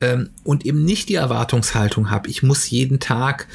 Ähm, 0.00 0.30
und 0.44 0.64
eben 0.66 0.84
nicht 0.84 1.08
die 1.08 1.14
Erwartungshaltung 1.14 2.10
habe, 2.10 2.28
ich 2.28 2.42
muss 2.42 2.70
jeden 2.70 3.00
Tag 3.00 3.48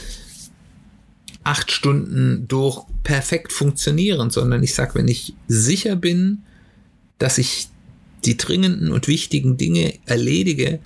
acht 1.44 1.72
Stunden 1.72 2.48
durch 2.48 2.86
perfekt 3.04 3.52
funktionieren, 3.52 4.30
sondern 4.30 4.64
ich 4.64 4.74
sage, 4.74 4.96
wenn 4.96 5.08
ich 5.08 5.34
sicher 5.48 5.96
bin, 5.96 6.44
dass 7.20 7.38
ich 7.38 7.68
die 8.24 8.38
dringenden 8.38 8.92
und 8.92 9.08
wichtigen 9.08 9.58
Dinge 9.58 9.96
erledige, 10.06 10.80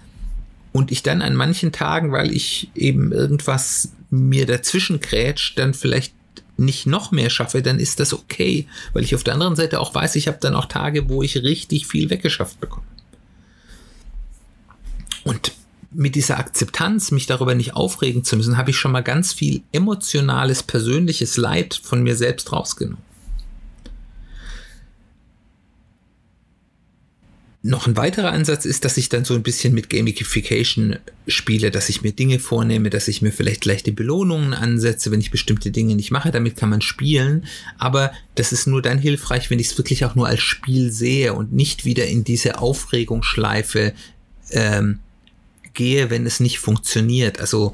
und 0.78 0.92
ich 0.92 1.02
dann 1.02 1.24
an 1.24 1.34
manchen 1.34 1.72
Tagen, 1.72 2.12
weil 2.12 2.32
ich 2.32 2.70
eben 2.76 3.12
irgendwas 3.12 3.94
mir 4.12 4.46
dazwischen 4.46 5.00
grätscht, 5.00 5.58
dann 5.58 5.74
vielleicht 5.74 6.14
nicht 6.56 6.86
noch 6.86 7.10
mehr 7.10 7.32
schaffe, 7.32 7.64
dann 7.64 7.80
ist 7.80 8.00
das 8.00 8.14
okay, 8.14 8.68
weil 8.94 9.04
ich 9.04 9.16
auf 9.16 9.24
der 9.24 9.34
anderen 9.34 9.56
Seite 9.56 9.80
auch 9.80 9.96
weiß, 9.96 10.16
ich 10.16 10.28
habe 10.28 10.38
dann 10.40 10.54
auch 10.54 10.66
Tage, 10.66 11.10
wo 11.10 11.24
ich 11.24 11.36
richtig 11.38 11.88
viel 11.88 12.12
weggeschafft 12.12 12.60
bekomme. 12.60 12.86
Und 15.24 15.52
mit 15.90 16.14
dieser 16.14 16.38
Akzeptanz, 16.38 17.10
mich 17.10 17.26
darüber 17.26 17.56
nicht 17.56 17.76
aufregen 17.76 18.24
zu 18.24 18.38
müssen, 18.38 18.56
habe 18.56 18.70
ich 18.70 18.78
schon 18.78 18.92
mal 18.92 19.02
ganz 19.02 19.34
viel 19.34 19.64
emotionales, 19.72 20.62
persönliches 20.62 21.38
Leid 21.38 21.74
von 21.82 22.04
mir 22.04 22.16
selbst 22.16 22.52
rausgenommen. 22.52 23.07
Noch 27.68 27.86
ein 27.86 27.98
weiterer 27.98 28.32
Ansatz 28.32 28.64
ist, 28.64 28.86
dass 28.86 28.96
ich 28.96 29.10
dann 29.10 29.26
so 29.26 29.34
ein 29.34 29.44
bisschen 29.44 29.74
mit 29.74 29.90
Gamification 29.90 31.00
spiele, 31.28 31.70
dass 31.70 31.90
ich 31.90 32.02
mir 32.02 32.14
Dinge 32.14 32.40
vornehme, 32.40 32.90
dass 32.90 33.10
ich 33.10 33.22
mir 33.22 33.34
vielleicht 33.34 33.66
leichte 33.66 33.92
Belohnungen 33.92 34.54
ansetze, 34.54 35.12
wenn 35.12 35.20
ich 35.20 35.32
bestimmte 35.32 35.70
Dinge 35.70 35.96
nicht 35.96 36.10
mache. 36.10 36.32
Damit 36.32 36.56
kann 36.56 36.70
man 36.70 36.80
spielen, 36.80 37.46
aber 37.78 38.14
das 38.36 38.54
ist 38.54 38.68
nur 38.68 38.82
dann 38.82 39.00
hilfreich, 39.00 39.50
wenn 39.50 39.60
ich 39.60 39.68
es 39.68 39.78
wirklich 39.78 40.06
auch 40.06 40.16
nur 40.16 40.28
als 40.28 40.40
Spiel 40.40 40.94
sehe 40.94 41.34
und 41.34 41.52
nicht 41.52 41.84
wieder 41.84 42.08
in 42.08 42.24
diese 42.24 42.60
Aufregungsschleife 42.60 43.94
ähm, 44.52 45.00
gehe, 45.74 46.10
wenn 46.10 46.26
es 46.26 46.40
nicht 46.40 46.60
funktioniert. 46.60 47.42
Also 47.42 47.74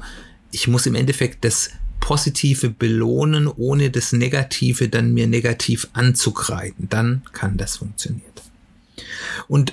ich 0.50 0.66
muss 0.66 0.86
im 0.86 0.96
Endeffekt 0.96 1.44
das 1.44 1.70
Positive 2.00 2.68
belohnen, 2.68 3.46
ohne 3.46 3.90
das 3.90 4.12
Negative 4.12 4.88
dann 4.88 5.14
mir 5.14 5.28
negativ 5.28 5.86
anzugreifen. 5.92 6.88
Dann 6.88 7.22
kann 7.32 7.56
das 7.56 7.76
funktionieren. 7.76 8.32
Und 9.46 9.72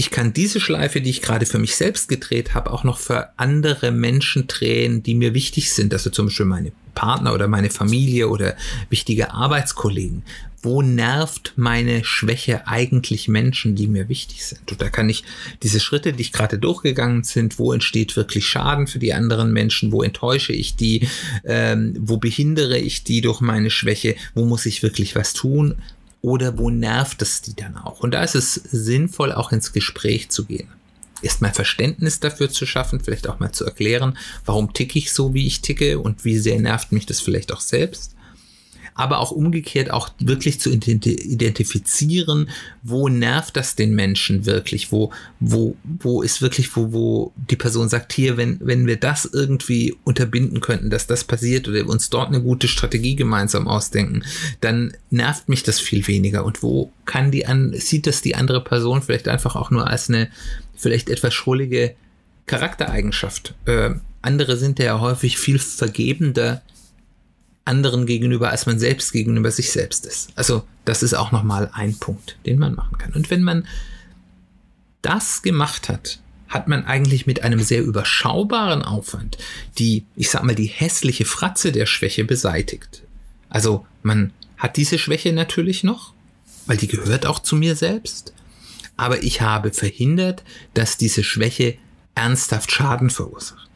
ich 0.00 0.12
kann 0.12 0.32
diese 0.32 0.60
Schleife, 0.60 1.00
die 1.00 1.10
ich 1.10 1.22
gerade 1.22 1.44
für 1.44 1.58
mich 1.58 1.74
selbst 1.74 2.08
gedreht 2.08 2.54
habe, 2.54 2.70
auch 2.70 2.84
noch 2.84 2.98
für 2.98 3.30
andere 3.36 3.90
Menschen 3.90 4.46
drehen, 4.46 5.02
die 5.02 5.16
mir 5.16 5.34
wichtig 5.34 5.72
sind. 5.72 5.92
Also 5.92 6.08
zum 6.10 6.26
Beispiel 6.26 6.46
meine 6.46 6.70
Partner 6.94 7.34
oder 7.34 7.48
meine 7.48 7.68
Familie 7.68 8.28
oder 8.28 8.56
wichtige 8.90 9.32
Arbeitskollegen. 9.32 10.22
Wo 10.62 10.82
nervt 10.82 11.54
meine 11.56 12.04
Schwäche 12.04 12.68
eigentlich 12.68 13.26
Menschen, 13.26 13.74
die 13.74 13.88
mir 13.88 14.08
wichtig 14.08 14.46
sind? 14.46 14.70
Und 14.70 14.80
da 14.80 14.88
kann 14.88 15.08
ich 15.08 15.24
diese 15.64 15.80
Schritte, 15.80 16.12
die 16.12 16.22
ich 16.22 16.32
gerade 16.32 16.58
durchgegangen 16.58 17.24
sind, 17.24 17.58
wo 17.58 17.72
entsteht 17.72 18.14
wirklich 18.14 18.46
Schaden 18.46 18.86
für 18.86 19.00
die 19.00 19.14
anderen 19.14 19.52
Menschen, 19.52 19.90
wo 19.90 20.04
enttäusche 20.04 20.52
ich 20.52 20.76
die, 20.76 21.08
ähm, 21.44 21.96
wo 21.98 22.18
behindere 22.18 22.78
ich 22.78 23.02
die 23.02 23.20
durch 23.20 23.40
meine 23.40 23.70
Schwäche, 23.70 24.14
wo 24.36 24.44
muss 24.44 24.64
ich 24.64 24.84
wirklich 24.84 25.16
was 25.16 25.32
tun? 25.32 25.74
Oder 26.20 26.58
wo 26.58 26.70
nervt 26.70 27.22
es 27.22 27.42
die 27.42 27.54
dann 27.54 27.76
auch? 27.76 28.00
Und 28.00 28.12
da 28.12 28.22
ist 28.22 28.34
es 28.34 28.54
sinnvoll, 28.54 29.32
auch 29.32 29.52
ins 29.52 29.72
Gespräch 29.72 30.30
zu 30.30 30.44
gehen. 30.44 30.68
Erstmal 31.22 31.52
Verständnis 31.52 32.20
dafür 32.20 32.48
zu 32.48 32.64
schaffen, 32.64 33.00
vielleicht 33.00 33.28
auch 33.28 33.40
mal 33.40 33.52
zu 33.52 33.64
erklären, 33.64 34.16
warum 34.44 34.72
ticke 34.72 34.98
ich 34.98 35.12
so, 35.12 35.34
wie 35.34 35.46
ich 35.46 35.62
ticke 35.62 35.98
und 35.98 36.24
wie 36.24 36.38
sehr 36.38 36.60
nervt 36.60 36.92
mich 36.92 37.06
das 37.06 37.20
vielleicht 37.20 37.52
auch 37.52 37.60
selbst 37.60 38.14
aber 38.98 39.20
auch 39.20 39.30
umgekehrt 39.30 39.92
auch 39.92 40.10
wirklich 40.18 40.60
zu 40.60 40.70
identifizieren, 40.70 42.50
wo 42.82 43.08
nervt 43.08 43.56
das 43.56 43.76
den 43.76 43.94
Menschen 43.94 44.44
wirklich, 44.44 44.90
wo, 44.90 45.12
wo, 45.38 45.76
wo 45.84 46.20
ist 46.20 46.42
wirklich, 46.42 46.74
wo, 46.74 46.92
wo 46.92 47.32
die 47.48 47.54
Person 47.54 47.88
sagt, 47.88 48.12
hier, 48.12 48.36
wenn, 48.36 48.58
wenn 48.60 48.88
wir 48.88 48.96
das 48.96 49.24
irgendwie 49.24 49.96
unterbinden 50.02 50.60
könnten, 50.60 50.90
dass 50.90 51.06
das 51.06 51.22
passiert 51.22 51.68
oder 51.68 51.86
uns 51.86 52.10
dort 52.10 52.28
eine 52.28 52.42
gute 52.42 52.66
Strategie 52.66 53.14
gemeinsam 53.14 53.68
ausdenken, 53.68 54.24
dann 54.60 54.94
nervt 55.10 55.48
mich 55.48 55.62
das 55.62 55.78
viel 55.78 56.04
weniger. 56.08 56.44
Und 56.44 56.64
wo 56.64 56.90
kann 57.04 57.30
die 57.30 57.46
an, 57.46 57.72
sieht 57.74 58.08
das 58.08 58.20
die 58.20 58.34
andere 58.34 58.64
Person 58.64 59.00
vielleicht 59.00 59.28
einfach 59.28 59.54
auch 59.54 59.70
nur 59.70 59.86
als 59.86 60.08
eine 60.08 60.28
vielleicht 60.74 61.08
etwas 61.08 61.34
schrullige 61.34 61.94
Charaktereigenschaft? 62.46 63.54
Äh, 63.66 63.90
andere 64.22 64.56
sind 64.56 64.80
ja 64.80 64.98
häufig 64.98 65.38
viel 65.38 65.60
vergebender 65.60 66.62
anderen 67.68 68.06
gegenüber, 68.06 68.50
als 68.50 68.66
man 68.66 68.78
selbst 68.78 69.12
gegenüber 69.12 69.50
sich 69.50 69.70
selbst 69.70 70.06
ist. 70.06 70.30
Also 70.34 70.64
das 70.84 71.02
ist 71.02 71.14
auch 71.14 71.30
nochmal 71.30 71.70
ein 71.72 71.96
Punkt, 71.96 72.36
den 72.46 72.58
man 72.58 72.74
machen 72.74 72.98
kann. 72.98 73.12
Und 73.12 73.30
wenn 73.30 73.42
man 73.42 73.66
das 75.02 75.42
gemacht 75.42 75.88
hat, 75.88 76.18
hat 76.48 76.66
man 76.66 76.84
eigentlich 76.86 77.26
mit 77.26 77.42
einem 77.42 77.60
sehr 77.60 77.82
überschaubaren 77.82 78.82
Aufwand 78.82 79.36
die, 79.78 80.06
ich 80.16 80.30
sag 80.30 80.42
mal, 80.44 80.54
die 80.54 80.66
hässliche 80.66 81.26
Fratze 81.26 81.72
der 81.72 81.86
Schwäche 81.86 82.24
beseitigt. 82.24 83.02
Also 83.50 83.86
man 84.02 84.32
hat 84.56 84.76
diese 84.76 84.98
Schwäche 84.98 85.32
natürlich 85.32 85.84
noch, 85.84 86.14
weil 86.66 86.78
die 86.78 86.88
gehört 86.88 87.26
auch 87.26 87.38
zu 87.38 87.54
mir 87.54 87.76
selbst. 87.76 88.32
Aber 88.96 89.22
ich 89.22 89.42
habe 89.42 89.72
verhindert, 89.72 90.42
dass 90.74 90.96
diese 90.96 91.22
Schwäche 91.22 91.76
ernsthaft 92.14 92.72
Schaden 92.72 93.10
verursacht. 93.10 93.67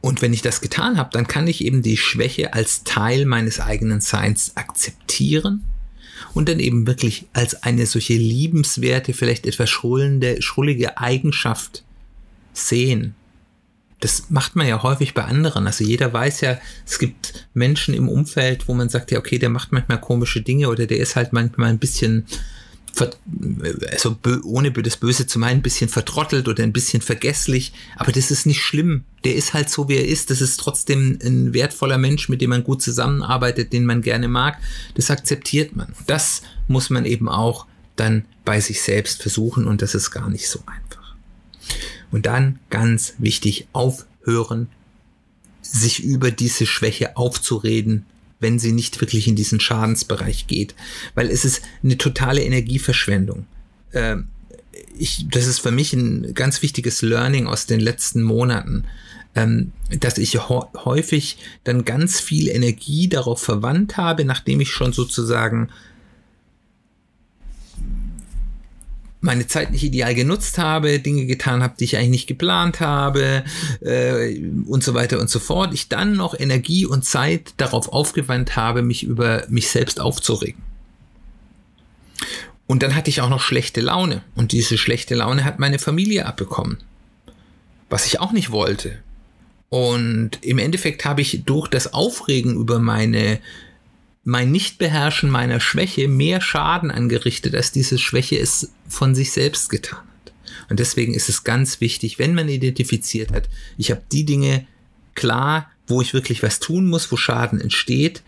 Und 0.00 0.22
wenn 0.22 0.32
ich 0.32 0.42
das 0.42 0.60
getan 0.60 0.96
habe, 0.96 1.10
dann 1.12 1.26
kann 1.26 1.46
ich 1.46 1.64
eben 1.64 1.82
die 1.82 1.96
Schwäche 1.96 2.54
als 2.54 2.84
Teil 2.84 3.26
meines 3.26 3.60
eigenen 3.60 4.00
Seins 4.00 4.56
akzeptieren, 4.56 5.62
und 6.34 6.48
dann 6.48 6.60
eben 6.60 6.86
wirklich 6.86 7.26
als 7.32 7.62
eine 7.62 7.86
solche 7.86 8.14
liebenswerte, 8.14 9.12
vielleicht 9.12 9.46
etwas 9.46 9.70
schrullende, 9.70 10.42
schrullige 10.42 10.98
Eigenschaft 10.98 11.82
sehen. 12.52 13.14
Das 14.00 14.30
macht 14.30 14.56
man 14.56 14.66
ja 14.66 14.82
häufig 14.82 15.12
bei 15.12 15.24
anderen. 15.24 15.66
Also 15.66 15.84
jeder 15.84 16.12
weiß 16.12 16.40
ja, 16.40 16.58
es 16.86 16.98
gibt 16.98 17.48
Menschen 17.52 17.94
im 17.94 18.08
Umfeld, 18.08 18.66
wo 18.66 18.74
man 18.74 18.88
sagt, 18.88 19.10
ja, 19.10 19.18
okay, 19.18 19.38
der 19.38 19.50
macht 19.50 19.72
manchmal 19.72 20.00
komische 20.00 20.40
Dinge 20.40 20.68
oder 20.68 20.86
der 20.86 20.98
ist 20.98 21.16
halt 21.16 21.32
manchmal 21.32 21.68
ein 21.68 21.78
bisschen 21.78 22.26
also 23.90 24.16
ohne 24.44 24.70
das 24.72 24.96
Böse 24.96 25.26
zu 25.26 25.38
meinen, 25.38 25.58
ein 25.58 25.62
bisschen 25.62 25.88
vertrottelt 25.88 26.48
oder 26.48 26.62
ein 26.62 26.72
bisschen 26.72 27.02
vergesslich, 27.02 27.72
aber 27.96 28.12
das 28.12 28.30
ist 28.30 28.46
nicht 28.46 28.60
schlimm. 28.60 29.04
Der 29.24 29.34
ist 29.34 29.54
halt 29.54 29.70
so, 29.70 29.88
wie 29.88 29.96
er 29.96 30.06
ist. 30.06 30.30
Das 30.30 30.40
ist 30.40 30.58
trotzdem 30.58 31.18
ein 31.22 31.52
wertvoller 31.52 31.98
Mensch, 31.98 32.28
mit 32.28 32.40
dem 32.40 32.50
man 32.50 32.64
gut 32.64 32.82
zusammenarbeitet, 32.82 33.72
den 33.72 33.84
man 33.84 34.02
gerne 34.02 34.28
mag. 34.28 34.58
Das 34.94 35.10
akzeptiert 35.10 35.76
man. 35.76 35.94
Das 36.06 36.42
muss 36.68 36.90
man 36.90 37.04
eben 37.04 37.28
auch 37.28 37.66
dann 37.96 38.24
bei 38.44 38.60
sich 38.60 38.80
selbst 38.80 39.22
versuchen 39.22 39.66
und 39.66 39.82
das 39.82 39.94
ist 39.94 40.10
gar 40.10 40.30
nicht 40.30 40.48
so 40.48 40.60
einfach. 40.66 41.14
Und 42.10 42.26
dann 42.26 42.58
ganz 42.70 43.14
wichtig, 43.18 43.68
aufhören, 43.72 44.68
sich 45.62 46.02
über 46.02 46.30
diese 46.30 46.66
Schwäche 46.66 47.16
aufzureden, 47.16 48.06
wenn 48.40 48.58
sie 48.58 48.72
nicht 48.72 49.00
wirklich 49.00 49.28
in 49.28 49.36
diesen 49.36 49.60
Schadensbereich 49.60 50.46
geht. 50.46 50.74
Weil 51.14 51.30
es 51.30 51.44
ist 51.44 51.62
eine 51.82 51.98
totale 51.98 52.42
Energieverschwendung. 52.42 53.46
Ähm, 53.92 54.28
ich, 54.98 55.26
das 55.30 55.46
ist 55.46 55.60
für 55.60 55.70
mich 55.70 55.92
ein 55.92 56.34
ganz 56.34 56.62
wichtiges 56.62 57.02
Learning 57.02 57.46
aus 57.46 57.66
den 57.66 57.80
letzten 57.80 58.22
Monaten, 58.22 58.84
ähm, 59.34 59.72
dass 59.98 60.18
ich 60.18 60.38
häufig 60.48 61.38
dann 61.64 61.84
ganz 61.84 62.20
viel 62.20 62.48
Energie 62.48 63.08
darauf 63.08 63.40
verwandt 63.40 63.96
habe, 63.96 64.24
nachdem 64.24 64.60
ich 64.60 64.70
schon 64.70 64.92
sozusagen 64.92 65.68
meine 69.20 69.46
Zeit 69.46 69.70
nicht 69.70 69.82
ideal 69.82 70.14
genutzt 70.14 70.58
habe, 70.58 70.98
Dinge 70.98 71.26
getan 71.26 71.62
habe, 71.62 71.74
die 71.78 71.84
ich 71.84 71.96
eigentlich 71.96 72.10
nicht 72.10 72.26
geplant 72.26 72.80
habe 72.80 73.44
äh, 73.82 74.38
und 74.66 74.82
so 74.82 74.94
weiter 74.94 75.20
und 75.20 75.28
so 75.28 75.38
fort, 75.38 75.74
ich 75.74 75.88
dann 75.88 76.14
noch 76.16 76.38
Energie 76.38 76.86
und 76.86 77.04
Zeit 77.04 77.52
darauf 77.58 77.92
aufgewandt 77.92 78.56
habe, 78.56 78.82
mich 78.82 79.02
über 79.02 79.44
mich 79.48 79.68
selbst 79.68 80.00
aufzuregen. 80.00 80.62
Und 82.66 82.82
dann 82.82 82.94
hatte 82.94 83.10
ich 83.10 83.20
auch 83.20 83.28
noch 83.28 83.40
schlechte 83.40 83.80
Laune 83.80 84.22
und 84.36 84.52
diese 84.52 84.78
schlechte 84.78 85.14
Laune 85.14 85.44
hat 85.44 85.58
meine 85.58 85.78
Familie 85.78 86.26
abbekommen, 86.26 86.78
was 87.90 88.06
ich 88.06 88.20
auch 88.20 88.32
nicht 88.32 88.52
wollte. 88.52 88.98
Und 89.68 90.38
im 90.42 90.58
Endeffekt 90.58 91.04
habe 91.04 91.20
ich 91.20 91.44
durch 91.44 91.68
das 91.68 91.92
Aufregen 91.92 92.56
über 92.56 92.78
meine 92.78 93.38
mein 94.24 94.50
Nichtbeherrschen 94.50 95.30
meiner 95.30 95.60
Schwäche 95.60 96.08
mehr 96.08 96.40
Schaden 96.40 96.90
angerichtet, 96.90 97.54
als 97.54 97.72
diese 97.72 97.98
Schwäche 97.98 98.38
es 98.38 98.72
von 98.88 99.14
sich 99.14 99.32
selbst 99.32 99.70
getan 99.70 99.98
hat. 99.98 100.32
Und 100.68 100.78
deswegen 100.78 101.14
ist 101.14 101.28
es 101.28 101.44
ganz 101.44 101.80
wichtig, 101.80 102.18
wenn 102.18 102.34
man 102.34 102.48
identifiziert 102.48 103.32
hat, 103.32 103.48
ich 103.78 103.90
habe 103.90 104.02
die 104.12 104.24
Dinge 104.24 104.66
klar, 105.14 105.70
wo 105.86 106.00
ich 106.00 106.14
wirklich 106.14 106.42
was 106.42 106.60
tun 106.60 106.86
muss, 106.88 107.10
wo 107.10 107.16
Schaden 107.16 107.60
entsteht, 107.60 108.22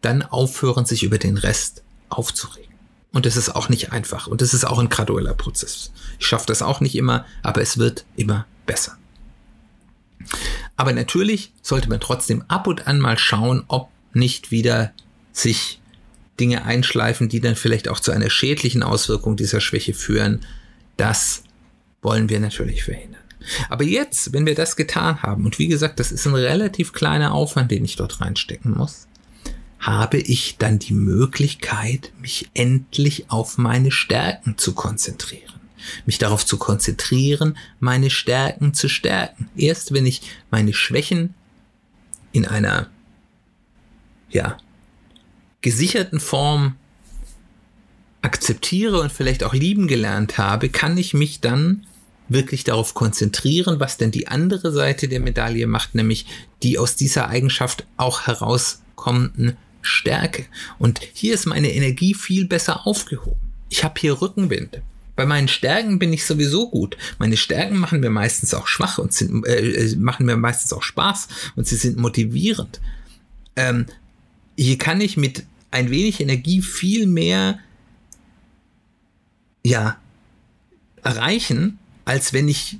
dann 0.00 0.22
aufhören, 0.22 0.86
sich 0.86 1.02
über 1.02 1.18
den 1.18 1.36
Rest 1.36 1.82
aufzuregen. 2.08 2.74
Und 3.12 3.24
das 3.26 3.36
ist 3.36 3.54
auch 3.54 3.68
nicht 3.68 3.92
einfach. 3.92 4.26
Und 4.26 4.42
das 4.42 4.52
ist 4.52 4.64
auch 4.66 4.78
ein 4.78 4.88
gradueller 4.88 5.34
Prozess. 5.34 5.92
Ich 6.18 6.26
schaffe 6.26 6.46
das 6.46 6.62
auch 6.62 6.80
nicht 6.80 6.94
immer, 6.96 7.24
aber 7.42 7.62
es 7.62 7.78
wird 7.78 8.04
immer 8.16 8.46
besser. 8.66 8.98
Aber 10.76 10.92
natürlich 10.92 11.52
sollte 11.62 11.88
man 11.88 12.00
trotzdem 12.00 12.44
ab 12.48 12.66
und 12.66 12.86
an 12.86 13.00
mal 13.00 13.16
schauen, 13.16 13.64
ob 13.68 13.88
nicht 14.12 14.50
wieder 14.50 14.92
sich 15.36 15.80
Dinge 16.40 16.64
einschleifen, 16.64 17.28
die 17.28 17.40
dann 17.40 17.56
vielleicht 17.56 17.88
auch 17.88 18.00
zu 18.00 18.10
einer 18.10 18.30
schädlichen 18.30 18.82
Auswirkung 18.82 19.36
dieser 19.36 19.60
Schwäche 19.60 19.94
führen. 19.94 20.40
Das 20.96 21.44
wollen 22.02 22.28
wir 22.28 22.40
natürlich 22.40 22.84
verhindern. 22.84 23.20
Aber 23.68 23.84
jetzt, 23.84 24.32
wenn 24.32 24.46
wir 24.46 24.54
das 24.54 24.76
getan 24.76 25.22
haben, 25.22 25.44
und 25.44 25.58
wie 25.58 25.68
gesagt, 25.68 26.00
das 26.00 26.10
ist 26.10 26.26
ein 26.26 26.34
relativ 26.34 26.92
kleiner 26.92 27.32
Aufwand, 27.32 27.70
den 27.70 27.84
ich 27.84 27.96
dort 27.96 28.20
reinstecken 28.20 28.72
muss, 28.76 29.06
habe 29.78 30.18
ich 30.18 30.56
dann 30.58 30.78
die 30.78 30.94
Möglichkeit, 30.94 32.12
mich 32.20 32.48
endlich 32.54 33.30
auf 33.30 33.58
meine 33.58 33.90
Stärken 33.90 34.58
zu 34.58 34.74
konzentrieren. 34.74 35.54
Mich 36.06 36.18
darauf 36.18 36.44
zu 36.44 36.56
konzentrieren, 36.56 37.56
meine 37.78 38.10
Stärken 38.10 38.74
zu 38.74 38.88
stärken. 38.88 39.48
Erst 39.56 39.92
wenn 39.92 40.06
ich 40.06 40.22
meine 40.50 40.72
Schwächen 40.72 41.34
in 42.32 42.46
einer, 42.46 42.88
ja, 44.30 44.56
gesicherten 45.66 46.20
Form 46.20 46.76
akzeptiere 48.22 49.00
und 49.00 49.10
vielleicht 49.10 49.42
auch 49.42 49.52
lieben 49.52 49.88
gelernt 49.88 50.38
habe, 50.38 50.68
kann 50.68 50.96
ich 50.96 51.12
mich 51.12 51.40
dann 51.40 51.84
wirklich 52.28 52.62
darauf 52.62 52.94
konzentrieren, 52.94 53.80
was 53.80 53.96
denn 53.96 54.12
die 54.12 54.28
andere 54.28 54.70
Seite 54.70 55.08
der 55.08 55.18
Medaille 55.18 55.66
macht, 55.66 55.96
nämlich 55.96 56.26
die 56.62 56.78
aus 56.78 56.94
dieser 56.94 57.26
Eigenschaft 57.30 57.84
auch 57.96 58.28
herauskommenden 58.28 59.56
Stärke. 59.82 60.44
Und 60.78 61.00
hier 61.12 61.34
ist 61.34 61.46
meine 61.46 61.72
Energie 61.72 62.14
viel 62.14 62.46
besser 62.46 62.86
aufgehoben. 62.86 63.50
Ich 63.68 63.82
habe 63.82 64.00
hier 64.00 64.22
Rückenwind. 64.22 64.80
Bei 65.16 65.26
meinen 65.26 65.48
Stärken 65.48 65.98
bin 65.98 66.12
ich 66.12 66.26
sowieso 66.26 66.70
gut. 66.70 66.96
Meine 67.18 67.36
Stärken 67.36 67.76
machen 67.76 67.98
mir 67.98 68.10
meistens 68.10 68.54
auch 68.54 68.68
schwach 68.68 68.98
und 68.98 69.12
sind, 69.12 69.44
äh, 69.44 69.56
äh 69.56 69.96
machen 69.96 70.26
mir 70.26 70.36
meistens 70.36 70.72
auch 70.72 70.84
Spaß 70.84 71.26
und 71.56 71.66
sie 71.66 71.76
sind 71.76 71.96
motivierend. 71.96 72.80
Ähm, 73.56 73.86
hier 74.56 74.78
kann 74.78 75.00
ich 75.00 75.16
mit 75.16 75.44
ein 75.70 75.90
wenig 75.90 76.20
Energie 76.20 76.62
viel 76.62 77.06
mehr 77.06 77.58
ja, 79.64 79.98
erreichen, 81.02 81.78
als 82.04 82.32
wenn 82.32 82.48
ich, 82.48 82.78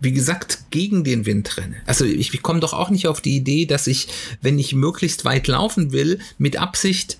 wie 0.00 0.12
gesagt, 0.12 0.70
gegen 0.70 1.02
den 1.02 1.26
Wind 1.26 1.56
renne. 1.56 1.76
Also 1.86 2.04
ich, 2.04 2.32
ich 2.32 2.42
komme 2.42 2.60
doch 2.60 2.72
auch 2.72 2.90
nicht 2.90 3.08
auf 3.08 3.20
die 3.20 3.36
Idee, 3.36 3.66
dass 3.66 3.86
ich, 3.86 4.08
wenn 4.40 4.58
ich 4.58 4.74
möglichst 4.74 5.24
weit 5.24 5.48
laufen 5.48 5.92
will, 5.92 6.20
mit 6.38 6.56
Absicht 6.56 7.18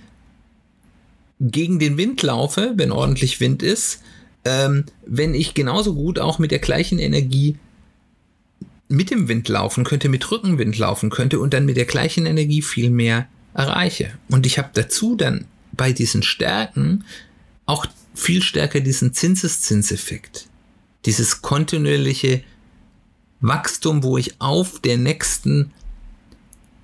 gegen 1.41 1.79
den 1.79 1.97
Wind 1.97 2.23
laufe, 2.23 2.73
wenn 2.77 2.93
ordentlich 2.93 3.41
Wind 3.41 3.62
ist, 3.62 4.01
ähm, 4.45 4.85
wenn 5.05 5.35
ich 5.35 5.55
genauso 5.55 5.95
gut 5.95 6.19
auch 6.19 6.38
mit 6.38 6.51
der 6.51 6.59
gleichen 6.59 6.99
Energie 6.99 7.57
mit 8.88 9.11
dem 9.11 9.29
Wind 9.29 9.49
laufen 9.49 9.85
könnte, 9.85 10.09
mit 10.09 10.31
Rückenwind 10.31 10.79
laufen 10.79 11.11
könnte 11.11 11.38
und 11.41 11.53
dann 11.53 11.67
mit 11.67 11.77
der 11.77 11.85
gleichen 11.85 12.27
Energie 12.27 12.62
viel 12.62 12.91
mehr 12.91 13.29
erreiche. 13.59 14.12
Und 14.29 14.47
ich 14.47 14.59
habe 14.59 14.71
dazu 14.73 15.16
dann 15.16 15.47
bei 15.73 15.92
diesen 15.92 16.23
Stärken 16.23 17.05
auch 17.66 17.87
viel 18.14 18.42
stärker 18.42 18.81
diesen 18.81 19.12
Zinseszinseffekt. 19.12 20.47
Dieses 21.05 21.42
kontinuierliche 21.42 22.42
Wachstum, 23.40 24.03
wo 24.03 24.16
ich 24.16 24.40
auf 24.40 24.81
der 24.81 24.97
nächsten 24.97 25.73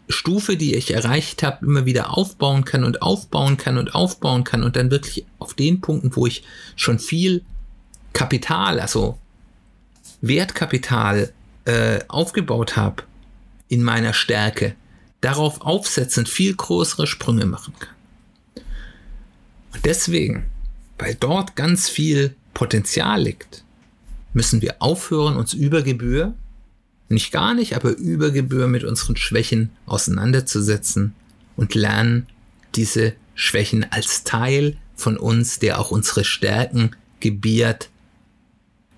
Stufe, 0.09 0.57
die 0.57 0.75
ich 0.75 0.93
erreicht 0.93 1.43
habe, 1.43 1.65
immer 1.65 1.87
wieder 1.87 2.17
aufbauen 2.17 2.65
kann 2.65 2.85
und 2.85 3.03
aufbauen 3.03 3.57
kann 3.57 3.79
und 3.79 3.95
aufbauen 3.95 4.45
kann 4.45 4.63
und 4.63 4.77
dann 4.77 4.91
wirklich 4.91 5.25
auf 5.39 5.55
den 5.55 5.81
Punkten, 5.81 6.15
wo 6.15 6.27
ich 6.27 6.45
schon 6.77 6.99
viel 6.99 7.43
Kapital, 8.13 8.81
also 8.81 9.19
Wertkapital 10.21 11.33
äh, 11.65 12.01
aufgebaut 12.09 12.77
habe 12.77 13.05
in 13.69 13.83
meiner 13.83 14.13
Stärke, 14.13 14.77
darauf 15.25 15.63
aufsetzend 15.63 16.29
viel 16.29 16.55
größere 16.55 17.07
Sprünge 17.07 17.47
machen 17.47 17.75
kann. 17.79 17.95
Und 19.73 19.85
deswegen, 19.85 20.45
weil 20.99 21.15
dort 21.15 21.57
ganz 21.57 21.89
viel 21.89 22.37
Potenzial 22.53 23.23
liegt, 23.23 23.65
müssen 24.35 24.61
wir 24.61 24.77
aufhören, 24.81 25.37
uns 25.37 25.55
über 25.55 25.83
Gebühr, 25.83 26.35
nicht 27.09 27.33
gar 27.33 27.55
nicht, 27.55 27.75
aber 27.75 27.97
über 27.97 28.31
Gebühr 28.31 28.67
mit 28.67 28.85
unseren 28.85 29.17
Schwächen 29.17 29.71
auseinanderzusetzen 29.87 31.15
und 31.57 31.75
lernen, 31.75 32.27
diese 32.75 33.15
Schwächen 33.35 33.87
als 33.91 34.25
Teil 34.25 34.77
von 34.95 35.17
uns, 35.17 35.59
der 35.59 35.81
auch 35.81 35.91
unsere 35.91 36.25
Stärken 36.25 36.95
gebiert, 37.21 37.89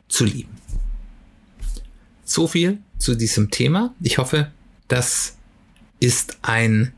zu 0.08 0.24
lieben. 0.24 0.56
So 2.24 2.48
viel 2.48 2.78
zu 2.98 3.14
diesem 3.14 3.50
Thema. 3.50 3.94
Ich 4.00 4.18
hoffe, 4.18 4.50
dass 4.88 5.35
ist 6.00 6.38
ein 6.42 6.92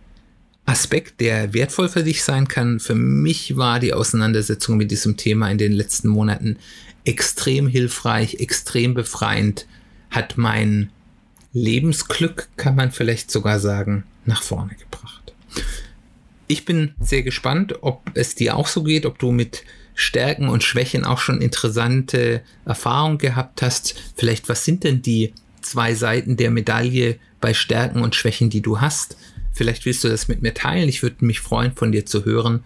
Aspekt, 0.67 1.21
der 1.21 1.55
wertvoll 1.55 1.89
für 1.89 2.03
dich 2.03 2.23
sein 2.23 2.47
kann. 2.47 2.79
Für 2.79 2.95
mich 2.95 3.57
war 3.57 3.81
die 3.81 3.95
Auseinandersetzung 3.95 4.77
mit 4.77 4.91
diesem 4.91 5.17
Thema 5.17 5.51
in 5.51 5.59
den 5.59 5.73
letzten 5.73 6.09
Monaten 6.09 6.59
extrem 7.05 7.69
hilfreich, 7.69 8.35
extrem 8.35 8.93
befreiend, 8.93 9.67
hat 10.11 10.37
mein 10.37 10.91
Lebensglück, 11.55 12.49
kann 12.57 12.77
man 12.77 12.93
vielleicht 12.93 13.31
sogar 13.31 13.61
sagen, 13.61 14.05
nach 14.27 14.43
vorne 14.43 14.75
gebracht. 14.75 15.33
Ich 16.47 16.65
bin 16.65 16.95
sehr 17.01 17.23
gespannt, 17.23 17.83
ob 17.83 18.03
es 18.15 18.35
dir 18.35 18.57
auch 18.57 18.69
so 18.69 18.83
geht, 18.83 19.07
ob 19.07 19.19
du 19.19 19.33
mit 19.33 19.65
Stärken 19.95 20.49
und 20.49 20.63
Schwächen 20.63 21.05
auch 21.05 21.19
schon 21.19 21.41
interessante 21.41 22.43
Erfahrungen 22.65 23.19
gehabt 23.19 23.63
hast. 23.63 23.95
Vielleicht, 24.17 24.49
was 24.49 24.65
sind 24.65 24.85
denn 24.85 25.03
die 25.03 25.33
zwei 25.61 25.95
Seiten 25.95 26.37
der 26.37 26.51
Medaille 26.51 27.19
bei 27.41 27.55
Stärken 27.55 28.03
und 28.03 28.15
Schwächen, 28.15 28.51
die 28.51 28.61
du 28.61 28.81
hast. 28.81 29.17
Vielleicht 29.53 29.87
willst 29.87 30.05
du 30.05 30.09
das 30.09 30.29
mit 30.29 30.43
mir 30.43 30.55
teilen. 30.55 30.89
Ich 30.89 31.03
würde 31.03 31.25
mich 31.25 31.41
freuen, 31.41 31.75
von 31.75 31.91
dir 31.93 32.07
zu 32.07 32.25
hören. 32.25 32.65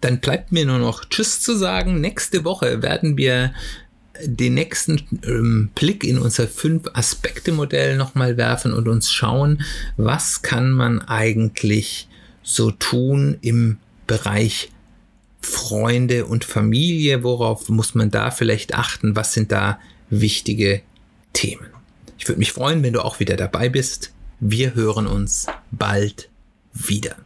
Dann 0.00 0.20
bleibt 0.20 0.52
mir 0.52 0.64
nur 0.64 0.78
noch 0.78 1.04
Tschüss 1.04 1.40
zu 1.40 1.56
sagen. 1.56 2.00
Nächste 2.00 2.44
Woche 2.44 2.80
werden 2.82 3.16
wir 3.16 3.52
den 4.24 4.54
nächsten 4.54 5.02
ähm, 5.24 5.70
Blick 5.74 6.04
in 6.04 6.18
unser 6.18 6.48
Fünf-Aspekte-Modell 6.48 7.96
nochmal 7.96 8.36
werfen 8.36 8.72
und 8.72 8.88
uns 8.88 9.10
schauen, 9.10 9.62
was 9.96 10.42
kann 10.42 10.72
man 10.72 11.00
eigentlich 11.02 12.08
so 12.42 12.70
tun 12.70 13.38
im 13.40 13.78
Bereich 14.06 14.70
Freunde 15.40 16.26
und 16.26 16.44
Familie, 16.44 17.22
worauf 17.22 17.68
muss 17.68 17.94
man 17.94 18.10
da 18.10 18.30
vielleicht 18.30 18.74
achten, 18.74 19.16
was 19.16 19.32
sind 19.32 19.52
da 19.52 19.78
wichtige 20.10 20.82
Themen. 21.32 21.66
Ich 22.18 22.28
würde 22.28 22.38
mich 22.38 22.52
freuen, 22.52 22.82
wenn 22.82 22.92
du 22.92 23.04
auch 23.04 23.20
wieder 23.20 23.36
dabei 23.36 23.68
bist. 23.68 24.12
Wir 24.40 24.74
hören 24.74 25.06
uns 25.06 25.46
bald 25.70 26.28
wieder. 26.72 27.16